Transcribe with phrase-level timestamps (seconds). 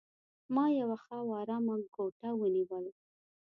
[0.55, 2.85] ما یوه ښه او آرامه کوټه ونیول.